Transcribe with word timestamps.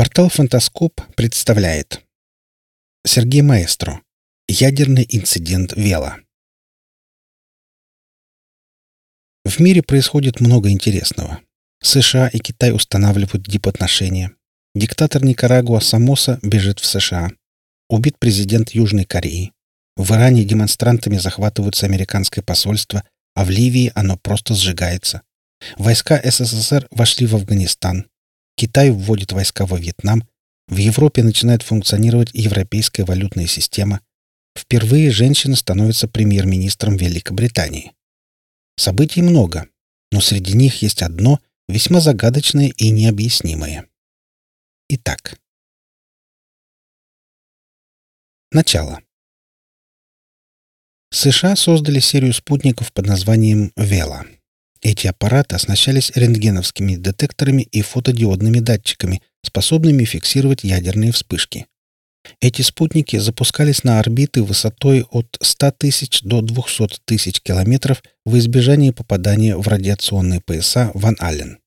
Портал 0.00 0.30
«Фантаскоп» 0.30 0.98
представляет 1.14 2.00
Сергей 3.06 3.42
Маэстро 3.42 4.00
Ядерный 4.48 5.04
инцидент 5.06 5.74
Вела 5.76 6.16
В 9.44 9.60
мире 9.60 9.82
происходит 9.82 10.40
много 10.40 10.70
интересного. 10.70 11.40
США 11.82 12.28
и 12.28 12.38
Китай 12.38 12.72
устанавливают 12.72 13.46
дипотношения. 13.46 14.32
Диктатор 14.74 15.22
Никарагуа 15.22 15.80
Самоса 15.80 16.38
бежит 16.42 16.80
в 16.80 16.86
США. 16.86 17.32
Убит 17.90 18.18
президент 18.18 18.70
Южной 18.70 19.04
Кореи. 19.04 19.52
В 19.96 20.12
Иране 20.12 20.44
демонстрантами 20.44 21.18
захватываются 21.18 21.84
американское 21.84 22.42
посольство, 22.42 23.04
а 23.34 23.44
в 23.44 23.50
Ливии 23.50 23.92
оно 23.94 24.16
просто 24.16 24.54
сжигается. 24.54 25.20
Войска 25.76 26.18
СССР 26.24 26.88
вошли 26.90 27.26
в 27.26 27.36
Афганистан. 27.36 28.09
Китай 28.60 28.90
вводит 28.90 29.32
войска 29.32 29.64
во 29.64 29.78
Вьетнам. 29.78 30.22
В 30.68 30.76
Европе 30.76 31.22
начинает 31.22 31.62
функционировать 31.62 32.28
европейская 32.34 33.04
валютная 33.04 33.46
система. 33.46 34.02
Впервые 34.54 35.10
женщина 35.10 35.56
становится 35.56 36.06
премьер-министром 36.08 36.98
Великобритании. 36.98 37.94
Событий 38.76 39.22
много, 39.22 39.66
но 40.12 40.20
среди 40.20 40.52
них 40.52 40.82
есть 40.82 41.00
одно 41.00 41.40
весьма 41.70 42.00
загадочное 42.00 42.68
и 42.76 42.90
необъяснимое. 42.90 43.88
Итак. 44.90 45.40
Начало. 48.52 49.00
США 51.12 51.56
создали 51.56 52.00
серию 52.00 52.34
спутников 52.34 52.92
под 52.92 53.06
названием 53.06 53.72
«Вела». 53.76 54.26
Эти 54.82 55.06
аппараты 55.06 55.56
оснащались 55.56 56.10
рентгеновскими 56.14 56.96
детекторами 56.96 57.62
и 57.62 57.82
фотодиодными 57.82 58.60
датчиками, 58.60 59.22
способными 59.42 60.04
фиксировать 60.04 60.64
ядерные 60.64 61.12
вспышки. 61.12 61.66
Эти 62.40 62.62
спутники 62.62 63.16
запускались 63.16 63.84
на 63.84 63.98
орбиты 63.98 64.42
высотой 64.42 65.04
от 65.10 65.36
100 65.40 65.70
тысяч 65.72 66.22
до 66.22 66.42
200 66.42 67.00
тысяч 67.04 67.40
километров 67.40 68.02
в 68.24 68.38
избежании 68.38 68.90
попадания 68.90 69.56
в 69.56 69.66
радиационные 69.66 70.40
пояса 70.40 70.90
Ван 70.94 71.16
Аллен. 71.18 71.58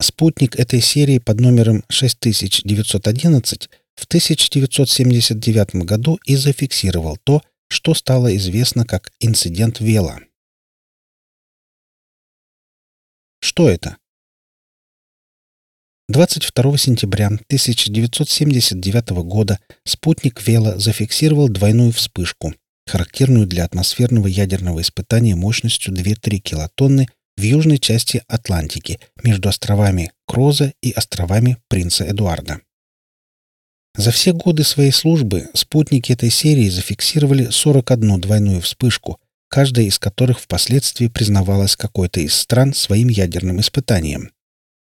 Спутник 0.00 0.58
этой 0.58 0.80
серии 0.80 1.18
под 1.18 1.40
номером 1.40 1.84
6911 1.88 3.70
в 3.94 4.04
1979 4.04 5.74
году 5.86 6.18
и 6.26 6.36
зафиксировал 6.36 7.16
то, 7.22 7.42
что 7.68 7.94
стало 7.94 8.36
известно 8.36 8.84
как 8.84 9.12
инцидент 9.20 9.80
Вела. 9.80 10.20
Что 13.56 13.68
это? 13.68 13.98
22 16.08 16.76
сентября 16.76 17.28
1979 17.28 19.10
года 19.22 19.60
спутник 19.84 20.44
Вела 20.44 20.76
зафиксировал 20.76 21.48
двойную 21.48 21.92
вспышку, 21.92 22.52
характерную 22.84 23.46
для 23.46 23.64
атмосферного 23.64 24.26
ядерного 24.26 24.80
испытания 24.80 25.36
мощностью 25.36 25.94
2-3 25.94 26.38
килотонны 26.38 27.06
в 27.36 27.42
южной 27.42 27.78
части 27.78 28.24
Атлантики 28.26 28.98
между 29.22 29.48
островами 29.48 30.10
Кроза 30.26 30.72
и 30.82 30.90
островами 30.90 31.58
Принца 31.68 32.04
Эдуарда. 32.10 32.60
За 33.96 34.10
все 34.10 34.32
годы 34.32 34.64
своей 34.64 34.90
службы 34.90 35.48
спутники 35.54 36.10
этой 36.10 36.30
серии 36.30 36.68
зафиксировали 36.68 37.50
41 37.50 38.20
двойную 38.20 38.60
вспышку, 38.62 39.20
каждая 39.54 39.84
из 39.84 40.00
которых 40.00 40.40
впоследствии 40.40 41.06
признавалась 41.06 41.76
какой-то 41.76 42.18
из 42.18 42.34
стран 42.34 42.74
своим 42.74 43.06
ядерным 43.06 43.60
испытанием. 43.60 44.32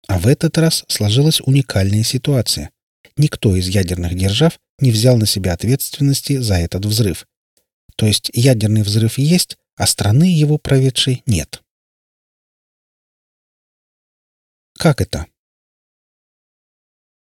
А 0.09 0.19
в 0.19 0.27
этот 0.27 0.57
раз 0.57 0.83
сложилась 0.89 1.39
уникальная 1.39 2.03
ситуация. 2.03 2.71
Никто 3.15 3.55
из 3.55 3.69
ядерных 3.69 4.13
держав 4.13 4.59
не 4.79 4.91
взял 4.91 5.15
на 5.15 5.25
себя 5.25 5.53
ответственности 5.53 6.35
за 6.39 6.55
этот 6.55 6.83
взрыв. 6.83 7.25
То 7.95 8.07
есть 8.07 8.29
ядерный 8.33 8.81
взрыв 8.81 9.17
есть, 9.17 9.55
а 9.77 9.87
страны 9.87 10.25
его 10.25 10.57
проведшей 10.57 11.23
нет. 11.25 11.63
Как 14.77 14.99
это? 14.99 15.27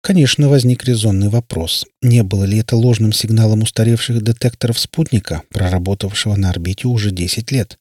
Конечно, 0.00 0.48
возник 0.48 0.84
резонный 0.84 1.28
вопрос. 1.28 1.84
Не 2.03 2.22
было 2.22 2.44
ли 2.44 2.59
это 2.59 2.76
ложным 2.76 3.12
сигналом 3.12 3.62
устаревших 3.62 4.22
детекторов 4.22 4.78
спутника, 4.78 5.42
проработавшего 5.50 6.36
на 6.36 6.50
орбите 6.50 6.86
уже 6.86 7.10
10 7.10 7.50
лет? 7.50 7.78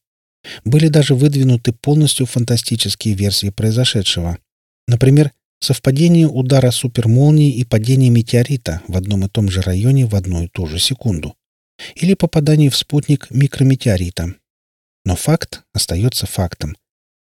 Были 0.66 0.88
даже 0.88 1.16
выдвинуты 1.16 1.73
полностью 1.73 2.25
фантастические 2.25 3.13
версии 3.13 3.50
произошедшего. 3.50 4.38
Например, 4.88 5.31
совпадение 5.59 6.27
удара 6.27 6.72
супермолнии 6.72 7.51
и 7.51 7.63
падения 7.63 8.09
метеорита 8.09 8.81
в 8.88 8.97
одном 8.97 9.25
и 9.25 9.29
том 9.29 9.50
же 9.50 9.61
районе 9.61 10.06
в 10.06 10.16
одну 10.16 10.44
и 10.44 10.47
ту 10.47 10.66
же 10.67 10.79
секунду. 10.79 11.35
Или 11.95 12.16
попадание 12.16 12.69
в 12.69 12.75
спутник 12.75 13.27
микрометеорита. 13.29 14.33
Но 15.06 15.16
факт 15.16 15.63
остается 15.73 16.25
фактом. 16.25 16.75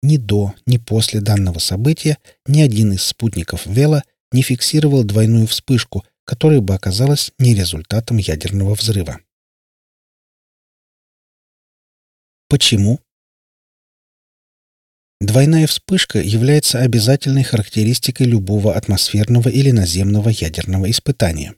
Ни 0.03 0.17
до, 0.17 0.53
ни 0.65 0.77
после 0.77 1.21
данного 1.21 1.59
события 1.59 2.17
ни 2.45 2.61
один 2.61 2.91
из 2.91 3.03
спутников 3.03 3.65
Вела 3.65 4.03
не 4.33 4.41
фиксировал 4.41 5.03
двойную 5.03 5.47
вспышку, 5.47 6.05
которая 6.25 6.61
бы 6.61 6.75
оказалась 6.75 7.31
не 7.37 7.53
результатом 7.55 8.17
ядерного 8.17 8.75
взрыва. 8.75 9.19
Почему? 12.49 12.99
Двойная 15.19 15.67
вспышка 15.67 16.19
является 16.19 16.81
обязательной 16.81 17.43
характеристикой 17.43 18.27
любого 18.27 18.75
атмосферного 18.75 19.47
или 19.47 19.71
наземного 19.71 20.29
ядерного 20.29 20.91
испытания. 20.91 21.55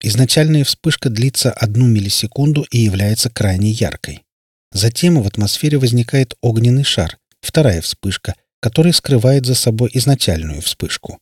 Изначальная 0.00 0.62
вспышка 0.62 1.08
длится 1.08 1.50
одну 1.50 1.86
миллисекунду 1.86 2.66
и 2.70 2.78
является 2.78 3.30
крайне 3.30 3.70
яркой. 3.70 4.24
Затем 4.72 5.20
в 5.20 5.26
атмосфере 5.26 5.78
возникает 5.78 6.34
огненный 6.40 6.84
шар, 6.84 7.18
вторая 7.40 7.80
вспышка, 7.80 8.34
который 8.60 8.92
скрывает 8.92 9.46
за 9.46 9.54
собой 9.54 9.90
изначальную 9.94 10.60
вспышку. 10.60 11.18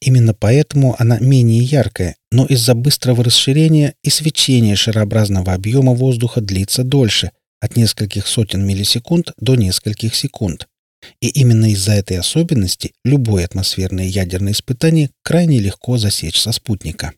Именно 0.00 0.34
поэтому 0.34 0.96
она 0.98 1.18
менее 1.18 1.62
яркая, 1.62 2.16
но 2.30 2.46
из-за 2.46 2.74
быстрого 2.74 3.24
расширения 3.24 3.94
и 4.02 4.10
свечения 4.10 4.76
шарообразного 4.76 5.52
объема 5.52 5.94
воздуха 5.94 6.40
длится 6.40 6.84
дольше, 6.84 7.30
от 7.60 7.76
нескольких 7.76 8.26
сотен 8.26 8.66
миллисекунд 8.66 9.32
до 9.38 9.54
нескольких 9.54 10.14
секунд. 10.14 10.68
И 11.20 11.28
именно 11.28 11.70
из-за 11.72 11.92
этой 11.92 12.18
особенности 12.18 12.92
любое 13.04 13.44
атмосферное 13.44 14.06
ядерное 14.06 14.52
испытание 14.52 15.10
крайне 15.22 15.60
легко 15.60 15.96
засечь 15.96 16.40
со 16.40 16.52
спутника. 16.52 17.12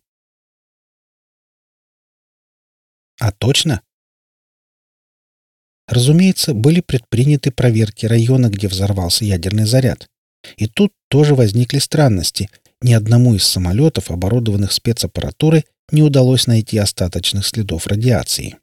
А 3.18 3.32
точно? 3.32 3.82
Разумеется, 5.88 6.52
были 6.52 6.80
предприняты 6.80 7.50
проверки 7.50 8.06
района, 8.06 8.48
где 8.48 8.68
взорвался 8.68 9.24
ядерный 9.24 9.66
заряд. 9.66 10.08
И 10.56 10.66
тут 10.66 10.92
тоже 11.08 11.34
возникли 11.34 11.78
странности. 11.78 12.48
Ни 12.82 12.92
одному 12.92 13.34
из 13.34 13.44
самолетов, 13.44 14.10
оборудованных 14.10 14.72
спецаппаратурой, 14.72 15.64
не 15.90 16.02
удалось 16.02 16.46
найти 16.46 16.78
остаточных 16.78 17.46
следов 17.46 17.86
радиации. 17.86 18.56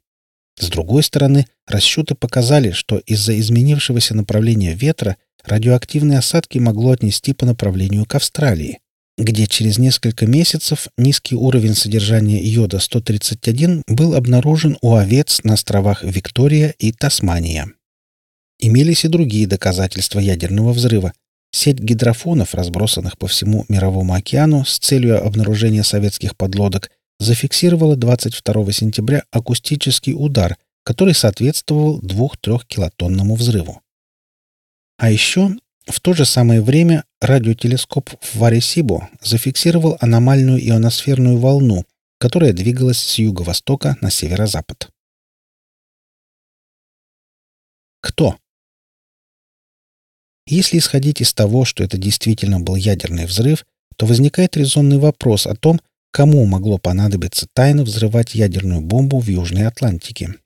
С 0.58 0.68
другой 0.68 1.02
стороны, 1.02 1.46
расчеты 1.66 2.14
показали, 2.14 2.70
что 2.70 2.98
из-за 2.98 3.38
изменившегося 3.38 4.14
направления 4.14 4.74
ветра 4.74 5.16
радиоактивные 5.44 6.18
осадки 6.18 6.58
могло 6.58 6.92
отнести 6.92 7.32
по 7.32 7.44
направлению 7.44 8.04
к 8.06 8.14
Австралии, 8.14 8.78
где 9.18 9.46
через 9.46 9.78
несколько 9.78 10.26
месяцев 10.26 10.88
низкий 10.96 11.34
уровень 11.34 11.74
содержания 11.74 12.40
йода-131 12.42 13.82
был 13.88 14.14
обнаружен 14.14 14.78
у 14.80 14.94
овец 14.94 15.40
на 15.42 15.54
островах 15.54 16.02
Виктория 16.02 16.74
и 16.78 16.92
Тасмания. 16.92 17.68
Имелись 18.60 19.04
и 19.04 19.08
другие 19.08 19.46
доказательства 19.46 20.20
ядерного 20.20 20.72
взрыва, 20.72 21.12
Сеть 21.54 21.78
гидрофонов, 21.78 22.52
разбросанных 22.56 23.16
по 23.16 23.28
всему 23.28 23.64
Мировому 23.68 24.14
океану 24.14 24.64
с 24.64 24.76
целью 24.80 25.24
обнаружения 25.24 25.84
советских 25.84 26.36
подлодок, 26.36 26.90
зафиксировала 27.20 27.94
22 27.94 28.72
сентября 28.72 29.22
акустический 29.30 30.14
удар, 30.14 30.56
который 30.82 31.14
соответствовал 31.14 32.00
2-3 32.00 32.62
килотонному 32.66 33.36
взрыву. 33.36 33.80
А 34.98 35.12
еще 35.12 35.50
в 35.86 36.00
то 36.00 36.12
же 36.12 36.24
самое 36.24 36.60
время 36.60 37.04
радиотелескоп 37.20 38.10
в 38.20 38.34
Варесибо 38.34 39.08
зафиксировал 39.22 39.96
аномальную 40.00 40.58
ионосферную 40.58 41.38
волну, 41.38 41.84
которая 42.18 42.52
двигалась 42.52 42.98
с 42.98 43.18
юго-востока 43.20 43.96
на 44.00 44.10
северо-запад. 44.10 44.90
Кто? 48.00 48.38
Если 50.54 50.78
исходить 50.78 51.20
из 51.20 51.34
того, 51.34 51.64
что 51.64 51.82
это 51.82 51.98
действительно 51.98 52.60
был 52.60 52.76
ядерный 52.76 53.26
взрыв, 53.26 53.66
то 53.96 54.06
возникает 54.06 54.56
резонный 54.56 54.98
вопрос 54.98 55.48
о 55.48 55.56
том, 55.56 55.80
кому 56.12 56.44
могло 56.44 56.78
понадобиться 56.78 57.48
тайно 57.52 57.82
взрывать 57.82 58.36
ядерную 58.36 58.80
бомбу 58.80 59.18
в 59.18 59.26
Южной 59.26 59.66
Атлантике. 59.66 60.36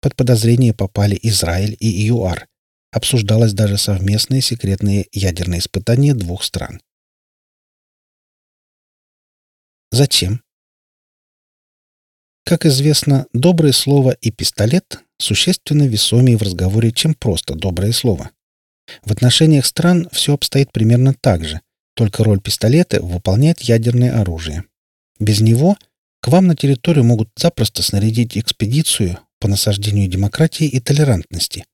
Под 0.00 0.16
подозрение 0.16 0.72
попали 0.72 1.18
Израиль 1.22 1.76
и 1.78 1.86
ЮАР. 2.06 2.48
Обсуждалось 2.90 3.52
даже 3.52 3.76
совместное 3.76 4.40
секретное 4.40 5.04
ядерное 5.12 5.58
испытание 5.58 6.14
двух 6.14 6.42
стран. 6.42 6.80
Зачем? 9.90 10.42
Как 12.46 12.64
известно, 12.64 13.26
доброе 13.34 13.72
слово 13.72 14.12
и 14.12 14.30
пистолет 14.30 15.04
существенно 15.18 15.86
весомее 15.86 16.38
в 16.38 16.42
разговоре, 16.42 16.92
чем 16.92 17.12
просто 17.12 17.54
доброе 17.54 17.92
слово. 17.92 18.30
В 19.04 19.12
отношениях 19.12 19.66
стран 19.66 20.08
все 20.12 20.34
обстоит 20.34 20.72
примерно 20.72 21.14
так 21.14 21.44
же, 21.44 21.60
только 21.94 22.24
роль 22.24 22.40
пистолета 22.40 23.02
выполняет 23.02 23.60
ядерное 23.60 24.20
оружие. 24.20 24.64
Без 25.18 25.40
него 25.40 25.76
к 26.20 26.28
вам 26.28 26.46
на 26.46 26.56
территорию 26.56 27.04
могут 27.04 27.30
запросто 27.36 27.82
снарядить 27.82 28.36
экспедицию 28.36 29.18
по 29.38 29.48
насаждению 29.48 30.08
демократии 30.08 30.66
и 30.66 30.80
толерантности, 30.80 31.64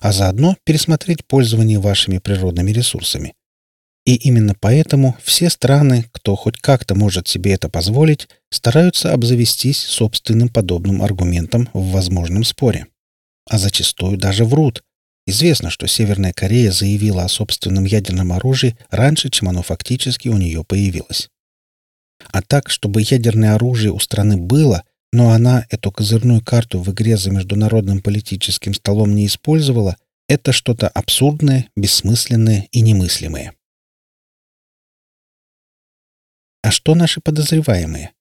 а 0.00 0.12
заодно 0.12 0.56
пересмотреть 0.64 1.26
пользование 1.26 1.78
вашими 1.78 2.18
природными 2.18 2.70
ресурсами. 2.70 3.34
И 4.04 4.14
именно 4.14 4.54
поэтому 4.58 5.16
все 5.20 5.50
страны, 5.50 6.04
кто 6.12 6.36
хоть 6.36 6.58
как-то 6.58 6.94
может 6.94 7.26
себе 7.26 7.54
это 7.54 7.68
позволить, 7.68 8.28
стараются 8.50 9.12
обзавестись 9.12 9.78
собственным 9.78 10.48
подобным 10.48 11.02
аргументом 11.02 11.68
в 11.72 11.90
возможном 11.90 12.44
споре. 12.44 12.86
А 13.50 13.58
зачастую 13.58 14.16
даже 14.16 14.44
врут. 14.44 14.84
Известно, 15.26 15.70
что 15.70 15.88
Северная 15.88 16.32
Корея 16.32 16.70
заявила 16.70 17.24
о 17.24 17.28
собственном 17.28 17.84
ядерном 17.84 18.32
оружии 18.32 18.76
раньше, 18.90 19.28
чем 19.28 19.48
оно 19.48 19.62
фактически 19.62 20.28
у 20.28 20.36
нее 20.36 20.64
появилось. 20.64 21.28
А 22.30 22.42
так, 22.42 22.70
чтобы 22.70 23.02
ядерное 23.02 23.54
оружие 23.54 23.92
у 23.92 23.98
страны 23.98 24.36
было, 24.36 24.84
но 25.12 25.30
она 25.30 25.66
эту 25.70 25.90
козырную 25.90 26.44
карту 26.44 26.80
в 26.80 26.90
игре 26.92 27.16
за 27.16 27.30
международным 27.30 28.02
политическим 28.02 28.74
столом 28.74 29.14
не 29.14 29.26
использовала, 29.26 29.96
это 30.28 30.52
что-то 30.52 30.88
абсурдное, 30.88 31.68
бессмысленное 31.76 32.68
и 32.70 32.80
немыслимое. 32.80 33.54
А 36.62 36.70
что 36.70 36.94
наши 36.94 37.20
подозреваемые? 37.20 38.12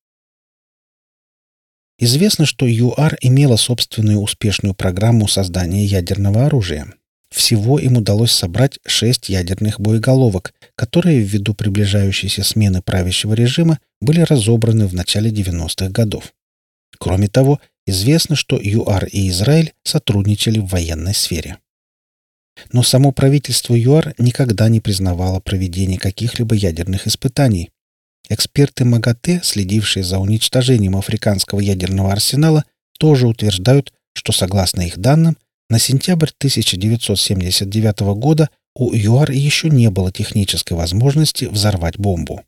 Известно, 1.97 2.45
что 2.45 2.67
ЮАР 2.67 3.17
имела 3.21 3.55
собственную 3.55 4.19
успешную 4.19 4.73
программу 4.73 5.27
создания 5.27 5.85
ядерного 5.85 6.45
оружия. 6.45 6.93
Всего 7.29 7.79
им 7.79 7.97
удалось 7.97 8.31
собрать 8.31 8.79
шесть 8.85 9.29
ядерных 9.29 9.79
боеголовок, 9.79 10.53
которые 10.75 11.19
ввиду 11.19 11.53
приближающейся 11.53 12.43
смены 12.43 12.81
правящего 12.81 13.33
режима 13.33 13.79
были 14.01 14.21
разобраны 14.21 14.87
в 14.87 14.93
начале 14.93 15.31
90-х 15.31 15.89
годов. 15.89 16.33
Кроме 16.97 17.27
того, 17.27 17.59
известно, 17.85 18.35
что 18.35 18.59
ЮАР 18.61 19.05
и 19.05 19.29
Израиль 19.29 19.73
сотрудничали 19.83 20.59
в 20.59 20.67
военной 20.67 21.13
сфере. 21.13 21.57
Но 22.71 22.83
само 22.83 23.11
правительство 23.11 23.73
ЮАР 23.73 24.15
никогда 24.17 24.69
не 24.69 24.79
признавало 24.79 25.39
проведение 25.39 25.99
каких-либо 25.99 26.55
ядерных 26.55 27.07
испытаний, 27.07 27.69
Эксперты 28.29 28.85
МАГАТЭ, 28.85 29.41
следившие 29.43 30.03
за 30.03 30.19
уничтожением 30.19 30.95
африканского 30.95 31.59
ядерного 31.59 32.11
арсенала, 32.11 32.65
тоже 32.97 33.27
утверждают, 33.27 33.93
что, 34.13 34.31
согласно 34.31 34.81
их 34.81 34.97
данным, 34.97 35.37
на 35.69 35.79
сентябрь 35.79 36.29
1979 36.37 37.99
года 38.17 38.49
у 38.75 38.93
ЮАР 38.93 39.31
еще 39.31 39.69
не 39.69 39.89
было 39.89 40.11
технической 40.11 40.75
возможности 40.75 41.45
взорвать 41.45 41.97
бомбу. 41.97 42.43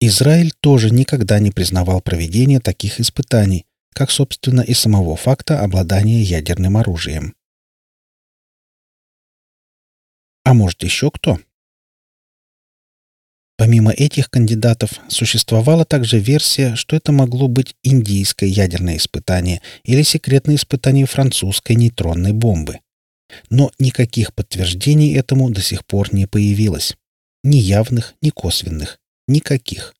Израиль 0.00 0.52
тоже 0.60 0.90
никогда 0.90 1.38
не 1.38 1.50
признавал 1.50 2.00
проведение 2.00 2.60
таких 2.60 3.00
испытаний, 3.00 3.64
как, 3.94 4.10
собственно, 4.10 4.60
и 4.60 4.74
самого 4.74 5.16
факта 5.16 5.60
обладания 5.60 6.22
ядерным 6.22 6.76
оружием. 6.76 7.34
А 10.44 10.54
может 10.54 10.82
еще 10.82 11.10
кто? 11.10 11.40
Помимо 13.56 13.90
этих 13.90 14.28
кандидатов, 14.28 15.00
существовала 15.08 15.86
также 15.86 16.18
версия, 16.18 16.74
что 16.74 16.94
это 16.94 17.10
могло 17.12 17.48
быть 17.48 17.74
индийское 17.82 18.48
ядерное 18.48 18.98
испытание 18.98 19.62
или 19.82 20.02
секретное 20.02 20.56
испытание 20.56 21.06
французской 21.06 21.74
нейтронной 21.74 22.32
бомбы. 22.32 22.80
Но 23.48 23.72
никаких 23.78 24.34
подтверждений 24.34 25.14
этому 25.14 25.50
до 25.50 25.62
сих 25.62 25.86
пор 25.86 26.12
не 26.12 26.26
появилось. 26.26 26.96
Ни 27.42 27.56
явных, 27.56 28.14
ни 28.20 28.28
косвенных. 28.28 29.00
Никаких. 29.26 29.94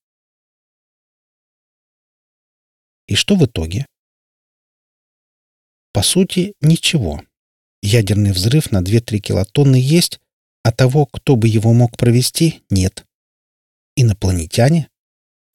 И 3.09 3.15
что 3.15 3.37
в 3.37 3.47
итоге? 3.47 3.87
По 5.93 6.03
сути, 6.03 6.53
ничего. 6.61 7.23
Ядерный 7.83 8.33
взрыв 8.33 8.71
на 8.71 8.83
2-3 8.83 9.19
килотонны 9.19 9.77
есть, 9.77 10.21
а 10.63 10.73
того, 10.73 11.07
кто 11.07 11.37
бы 11.37 11.49
его 11.49 11.73
мог 11.73 11.97
провести, 11.97 12.63
нет. 12.69 13.06
Инопланетяне? 13.97 14.91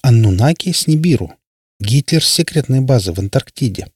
Аннунаки 0.01 0.71
с 0.71 0.87
Нибиру? 0.87 1.37
Гитлер 1.79 2.23
с 2.23 2.29
секретной 2.29 2.81
базы 2.81 3.13
в 3.13 3.19
Антарктиде? 3.19 3.91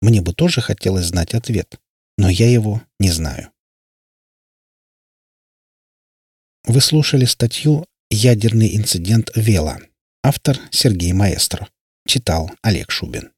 Мне 0.00 0.22
бы 0.22 0.32
тоже 0.32 0.62
хотелось 0.62 1.06
знать 1.06 1.34
ответ, 1.34 1.78
но 2.16 2.30
я 2.30 2.50
его 2.50 2.82
не 2.98 3.10
знаю. 3.10 3.52
Вы 6.64 6.80
слушали 6.80 7.26
статью 7.26 7.84
«Ядерный 8.10 8.74
инцидент 8.76 9.30
Вела». 9.34 9.78
Автор 10.22 10.58
Сергей 10.70 11.12
Маэстро. 11.12 11.68
Читал 12.06 12.50
Олег 12.62 12.90
Шубин. 12.90 13.32